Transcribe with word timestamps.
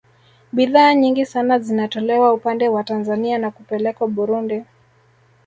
Bidhaa 0.53 0.93
nyingi 0.93 1.25
sana 1.25 1.59
zinatolewa 1.59 2.33
upande 2.33 2.69
wa 2.69 2.83
Tanzania 2.83 3.37
na 3.37 3.51
kupelekwa 3.51 4.07
Burundi 4.07 4.63